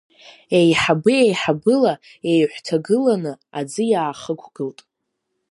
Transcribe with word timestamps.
Еиҳабы-еиҳабыла 0.57 1.93
еиҳәҭагыланы 2.29 3.33
аӡы 3.57 3.83
иаахықәгылт. 3.91 4.79